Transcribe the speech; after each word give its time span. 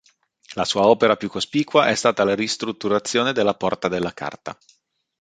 La 0.55 0.65
sua 0.65 0.87
opera 0.87 1.15
più 1.15 1.29
cospicua 1.29 1.87
è 1.87 1.93
stata 1.93 2.23
la 2.23 2.33
ristrutturazione 2.33 3.33
della 3.33 3.53
Porta 3.53 3.87
della 3.87 4.13
Carta. 4.15 4.57